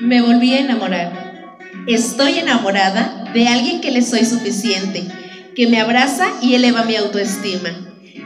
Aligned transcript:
Me 0.00 0.22
volví 0.22 0.54
a 0.54 0.60
enamorar. 0.60 1.56
Estoy 1.88 2.38
enamorada 2.38 3.24
de 3.34 3.48
alguien 3.48 3.80
que 3.80 3.90
le 3.90 4.02
soy 4.02 4.24
suficiente, 4.24 5.02
que 5.56 5.66
me 5.66 5.80
abraza 5.80 6.28
y 6.40 6.54
eleva 6.54 6.84
mi 6.84 6.94
autoestima, 6.96 7.70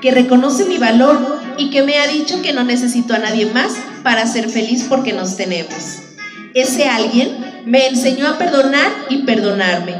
que 0.02 0.10
reconoce 0.10 0.66
mi 0.66 0.76
valor 0.76 1.40
y 1.56 1.70
que 1.70 1.82
me 1.82 1.98
ha 1.98 2.06
dicho 2.06 2.42
que 2.42 2.52
no 2.52 2.64
necesito 2.64 3.14
a 3.14 3.18
nadie 3.18 3.46
más 3.46 3.72
para 4.02 4.26
ser 4.26 4.50
feliz 4.50 4.84
porque 4.88 5.14
nos 5.14 5.36
tenemos. 5.36 6.00
Ese 6.54 6.84
alguien 6.84 7.62
me 7.64 7.86
enseñó 7.86 8.26
a 8.26 8.36
perdonar 8.36 8.90
y 9.08 9.18
perdonarme. 9.18 9.94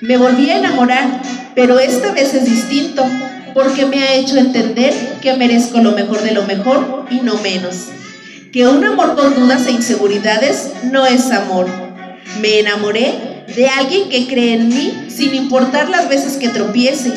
Me 0.00 0.16
volví 0.16 0.48
a 0.48 0.58
enamorar, 0.58 1.20
pero 1.54 1.78
esta 1.78 2.12
vez 2.12 2.32
es 2.32 2.46
distinto, 2.46 3.04
porque 3.52 3.84
me 3.84 4.02
ha 4.04 4.14
hecho 4.14 4.38
entender 4.38 4.94
que 5.20 5.36
merezco 5.36 5.80
lo 5.80 5.92
mejor 5.92 6.22
de 6.22 6.32
lo 6.32 6.44
mejor 6.44 7.06
y 7.10 7.16
no 7.16 7.36
menos. 7.38 7.88
Que 8.52 8.66
un 8.66 8.84
amor 8.84 9.14
con 9.14 9.36
dudas 9.36 9.66
e 9.66 9.70
inseguridades 9.70 10.70
no 10.90 11.06
es 11.06 11.30
amor. 11.30 11.68
Me 12.40 12.58
enamoré 12.58 13.44
de 13.54 13.68
alguien 13.68 14.08
que 14.08 14.26
cree 14.26 14.54
en 14.54 14.68
mí 14.68 15.06
sin 15.08 15.34
importar 15.36 15.88
las 15.88 16.08
veces 16.08 16.36
que 16.36 16.48
tropiece, 16.48 17.12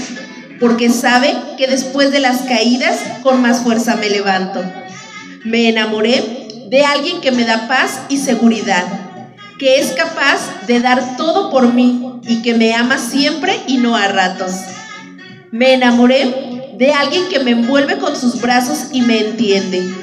porque 0.59 0.89
sabe 0.89 1.35
que 1.57 1.65
después 1.65 2.11
de 2.11 2.19
las 2.19 2.41
caídas 2.41 2.99
con 3.23 3.41
más 3.41 3.61
fuerza 3.61 3.95
me 3.95 4.11
levanto. 4.11 4.63
Me 5.43 5.69
enamoré 5.69 6.47
de 6.69 6.85
alguien 6.85 7.19
que 7.19 7.31
me 7.31 7.45
da 7.45 7.67
paz 7.67 8.01
y 8.09 8.17
seguridad, 8.17 8.85
que 9.57 9.79
es 9.79 9.93
capaz 9.93 10.67
de 10.67 10.81
dar 10.81 11.17
todo 11.17 11.49
por 11.49 11.73
mí 11.73 12.21
y 12.27 12.43
que 12.43 12.53
me 12.53 12.75
ama 12.75 12.99
siempre 12.99 13.59
y 13.65 13.77
no 13.77 13.95
a 13.95 14.07
ratos. 14.07 14.51
Me 15.49 15.73
enamoré 15.73 16.73
de 16.77 16.93
alguien 16.93 17.27
que 17.29 17.39
me 17.39 17.51
envuelve 17.51 17.97
con 17.97 18.15
sus 18.15 18.39
brazos 18.39 18.89
y 18.91 19.01
me 19.01 19.19
entiende, 19.19 20.02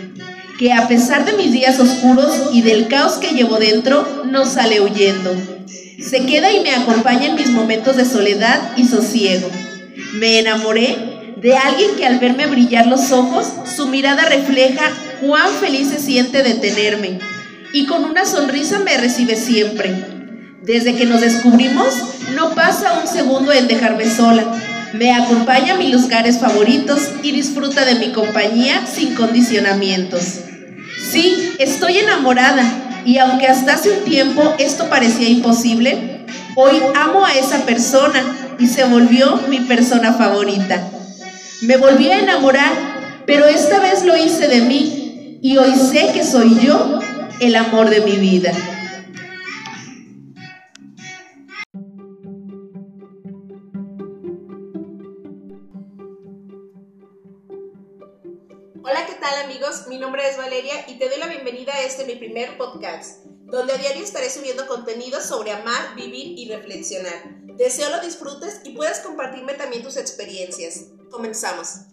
que 0.61 0.75
a 0.75 0.89
pesar 0.89 1.25
de 1.25 1.33
mis 1.39 1.53
días 1.53 1.81
oscuros 1.81 2.51
y 2.53 2.61
del 2.61 2.87
caos 2.87 3.15
que 3.15 3.31
llevo 3.31 3.57
dentro, 3.57 4.25
no 4.27 4.45
sale 4.45 4.83
huyendo. 4.83 5.35
Se 5.67 6.27
queda 6.27 6.53
y 6.53 6.61
me 6.61 6.73
acompaña 6.73 7.29
en 7.29 7.35
mis 7.35 7.49
momentos 7.49 7.97
de 7.97 8.05
soledad 8.05 8.77
y 8.77 8.87
sosiego. 8.87 9.49
Me 10.17 10.39
enamoré 10.39 11.33
de 11.39 11.57
alguien 11.57 11.93
que 11.97 12.05
al 12.05 12.19
verme 12.19 12.47
brillar 12.47 12.87
los 12.89 13.11
ojos, 13.11 13.47
su 13.75 13.89
mirada 13.89 14.27
refleja 14.27 14.83
cuán 15.23 15.49
feliz 15.63 15.89
se 15.89 15.99
siente 15.99 16.43
de 16.43 16.53
tenerme 16.53 17.21
y 17.73 17.87
con 17.87 18.05
una 18.05 18.27
sonrisa 18.27 18.81
me 18.81 18.99
recibe 18.99 19.37
siempre. 19.37 19.95
Desde 20.61 20.95
que 20.95 21.07
nos 21.07 21.23
descubrimos, 21.23 21.95
no 22.35 22.55
pasa 22.55 23.01
un 23.01 23.09
segundo 23.09 23.51
en 23.51 23.67
dejarme 23.67 24.05
sola 24.11 24.45
me 24.93 25.13
acompaña 25.13 25.75
a 25.75 25.77
mis 25.77 25.93
lugares 25.93 26.39
favoritos 26.39 27.11
y 27.23 27.33
disfruta 27.33 27.85
de 27.85 27.97
mi 27.97 28.13
compañía 28.13 28.87
sin 28.87 29.15
condicionamientos. 29.15 30.41
Sí, 31.11 31.55
estoy 31.59 31.99
enamorada 31.99 33.03
y 33.05 33.19
aunque 33.19 33.47
hasta 33.47 33.75
hace 33.75 33.91
un 33.91 34.05
tiempo 34.05 34.55
esto 34.59 34.89
parecía 34.89 35.29
imposible, 35.29 36.27
hoy 36.57 36.77
amo 36.95 37.25
a 37.25 37.35
esa 37.35 37.59
persona 37.65 38.57
y 38.59 38.67
se 38.67 38.85
volvió 38.85 39.41
mi 39.49 39.61
persona 39.61 40.13
favorita. 40.15 40.89
Me 41.63 41.77
volví 41.77 42.11
a 42.11 42.19
enamorar, 42.19 42.73
pero 43.27 43.47
esta 43.47 43.81
vez 43.81 44.05
lo 44.05 44.17
hice 44.17 44.49
de 44.49 44.63
mí 44.63 45.39
y 45.43 45.57
hoy 45.57 45.75
sé 45.75 46.11
que 46.13 46.25
soy 46.25 46.59
yo 46.61 46.99
el 47.41 47.57
amor 47.57 47.89
de 47.91 48.01
mi 48.01 48.17
vida. 48.17 48.53
Hola, 58.83 59.05
¿qué 59.07 59.15
tal 59.15 59.45
amigos? 59.45 59.89
Mi 59.89 59.99
nombre 59.99 60.27
es 60.27 60.39
Valeria 60.39 60.87
y 60.89 60.99
te 60.99 61.11
doy 61.11 61.19
la 61.19 61.27
bienvenida 61.27 61.75
a 61.75 61.83
este 61.83 62.07
mi 62.07 62.17
primer 62.17 62.57
podcast, 62.57 63.27
donde 63.27 63.75
a 63.75 63.77
diario 63.77 64.03
estaré 64.03 64.31
subiendo 64.31 64.67
contenido 64.67 65.21
sobre 65.21 65.53
amar, 65.53 65.95
vivir 65.97 66.39
y 66.39 66.49
reflexionar. 66.49 67.47
Deseo 67.59 67.91
lo 67.91 68.01
disfrutes 68.01 68.63
y 68.65 68.75
puedas 68.75 69.01
compartirme 69.01 69.53
también 69.53 69.83
tus 69.83 69.99
experiencias. 69.99 70.87
Comenzamos. 71.11 71.89